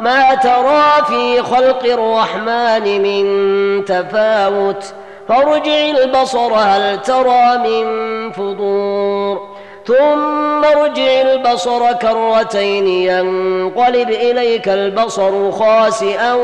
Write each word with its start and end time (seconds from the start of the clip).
ما 0.00 0.34
ترى 0.34 1.04
في 1.08 1.42
خلق 1.42 1.84
الرحمن 1.84 3.02
من 3.02 3.84
تفاوت. 3.84 4.84
فارجع 5.28 5.80
البصر 5.90 6.54
هل 6.54 7.02
ترى 7.02 7.58
من 7.58 7.86
فطور 8.32 9.48
ثم 9.86 10.64
ارجع 10.64 11.20
البصر 11.20 11.92
كرتين 11.92 12.86
ينقلب 12.86 14.10
إليك 14.10 14.68
البصر 14.68 15.50
خاسئا 15.50 16.34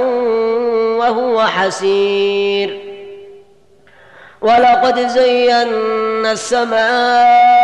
وهو 0.99 1.41
حسير. 1.41 2.81
ولقد 4.43 5.07
زينا 5.07 6.33
السماء 6.33 7.64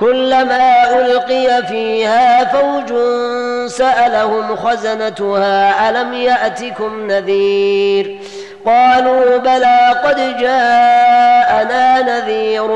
كلما 0.00 0.98
ألقي 1.00 1.66
فيها 1.66 2.44
فوج 2.44 2.98
سألهم 3.66 4.56
خزنتها 4.56 5.90
ألم 5.90 6.14
يأتكم 6.14 7.06
نذير؟ 7.06 8.18
قالوا 8.66 9.36
بلى 9.36 10.00
قد 10.04 10.38
جاءنا 10.38 12.02
نذير 12.02 12.68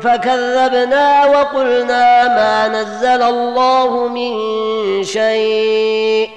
فكذبنا 0.00 1.26
وقلنا 1.26 2.28
ما 2.28 2.68
نزل 2.68 3.22
الله 3.22 4.08
من 4.08 4.34
شيء. 5.04 6.28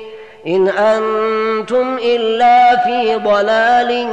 إن 0.47 0.67
أنتم 0.67 1.97
إلا 2.03 2.75
في 2.77 3.15
ضلال 3.15 4.07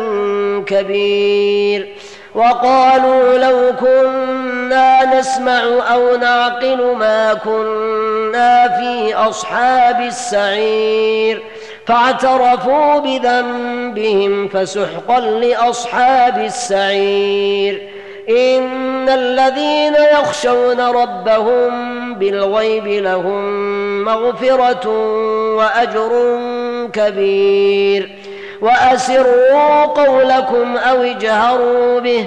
كبير. 0.67 1.89
وقالوا 2.35 3.39
لو 3.39 3.73
كنا 3.81 4.44
نسمع 5.05 5.63
أو 5.93 6.17
نعقل 6.17 6.97
ما 6.97 7.35
كنا 7.35 8.69
في 8.69 9.15
أصحاب 9.15 10.01
السعير. 10.01 11.43
فاعترفوا 11.87 12.99
بذنبهم 12.99 14.49
فسحقا 14.49 15.21
لأصحاب 15.21 16.39
السعير. 16.39 17.89
إن 18.29 19.09
الذين 19.09 19.95
يخشون 19.95 20.81
ربهم 20.81 22.15
بالغيب 22.15 22.87
لهم 22.87 24.05
مغفرة 24.05 24.89
وأجر 25.57 26.39
كبير. 26.93 28.11
وأسروا 28.61 29.85
قولكم 29.85 30.77
أو 30.77 31.03
اجهروا 31.03 32.01
به 32.01 32.27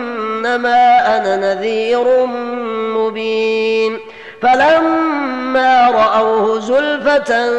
وانما 0.41 1.17
أنا 1.17 1.53
نذير 1.53 2.25
مبين. 2.97 3.99
فلما 4.41 5.89
رأوه 5.89 6.59
زلفة 6.59 7.49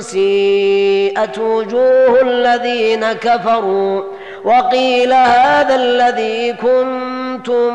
سيئت 0.00 1.38
وجوه 1.38 2.20
الذين 2.22 3.12
كفروا 3.12 4.02
وقيل 4.44 5.12
هذا 5.12 5.74
الذي 5.74 6.52
كنتم 6.52 7.70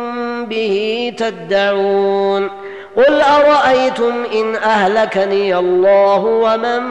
به 0.45 1.13
تدعون. 1.17 2.49
قل 2.97 3.21
أرأيتم 3.21 4.23
إن 4.33 4.55
أهلكني 4.55 5.55
الله 5.57 6.25
ومن 6.25 6.81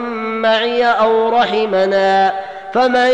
معي 0.41 0.85
أو 0.85 1.29
رحمنا؟ 1.29 2.33
فمن 2.75 3.11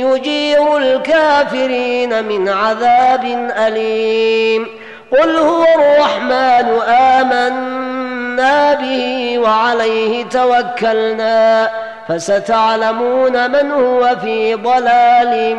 يجير 0.00 0.76
الكافرين 0.76 2.24
من 2.24 2.48
عذاب 2.48 3.24
أليم. 3.66 4.66
قل 5.12 5.36
هو 5.36 5.64
الرحمن 5.78 6.80
آمنا 6.88 8.74
به 8.74 9.38
وعليه 9.38 10.24
توكلنا 10.24 11.70
فستعلمون 12.08 13.50
من 13.50 13.70
هو 13.70 14.16
في 14.22 14.54
ضلال 14.54 15.56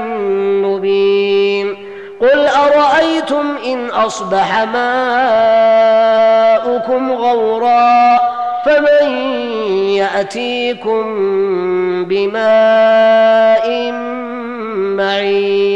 مبين. 0.65 1.77
قل 2.21 2.47
أرأيتم 2.47 3.57
إن 3.65 3.89
أصبح 3.89 4.63
ماؤكم 6.63 7.11
غورا 7.11 8.19
فمن 8.65 9.17
يأتيكم 9.97 11.05
بماء 12.03 13.91
معين. 14.97 15.74